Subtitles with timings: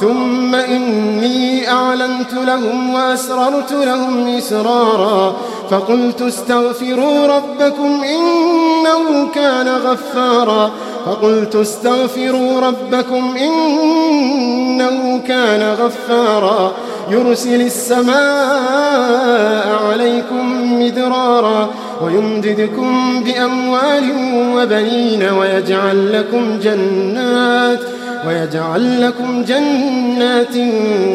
[0.00, 5.36] ثم إني أعلنت لهم وأسررت لهم إسرارا
[5.70, 10.70] فقلت استغفروا ربكم إنه كان غفارا
[11.06, 16.72] فقلت استغفروا ربكم إنه كان غفارا
[17.10, 18.16] يرسل السماء
[19.90, 21.70] عليكم مدرارا
[22.02, 24.12] ويمددكم بأموال
[24.56, 27.80] وبنين ويجعل لكم جنات
[28.26, 30.56] ويجعل لكم جنات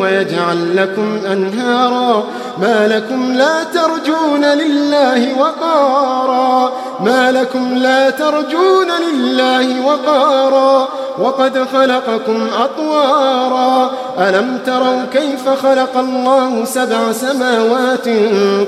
[0.00, 2.24] ويجعل لكم أنهارا
[2.58, 13.90] ما لكم لا ترجون لله وقارا ما لكم لا ترجون لله وقارا وقد خلقكم أطوارا
[14.18, 18.08] ألم تروا كيف خلق الله سبع سماوات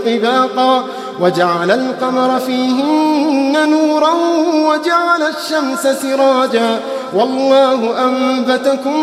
[0.06, 0.84] طباقا
[1.20, 4.12] وجعل القمر فيهن نورا
[4.54, 6.80] وجعل الشمس سراجا
[7.14, 9.00] والله أنبتكم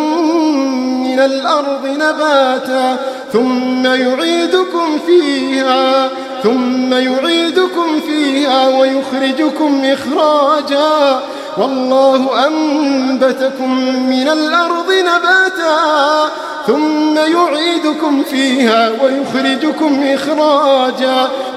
[1.03, 2.97] من الأرض نباتا
[3.33, 6.09] ثم يعيدكم فيها
[6.43, 11.19] ثم يعيدكم فيها ويخرجكم إخراجا.
[11.57, 13.71] والله أنبتكم
[14.09, 16.29] من الأرض نباتا
[16.67, 21.29] ثم يعيدكم فيها ويخرجكم إخراجا.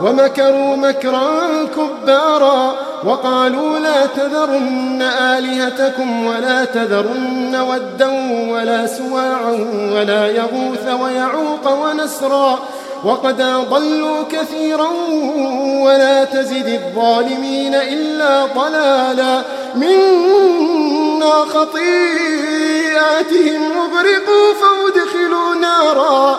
[0.00, 8.08] ومكروا مكرا كبارا وقالوا لا تذرن آلهتكم ولا تذرن ودا
[8.52, 12.58] ولا سواعا ولا يغوث ويعوق ونسرا
[13.04, 14.88] وقد ضلوا كثيرا
[15.82, 19.42] ولا تزد الظالمين إلا ضلالا
[19.74, 22.80] منا خطيئاتهم
[23.76, 26.38] مغرقوا فأدخلوا نارا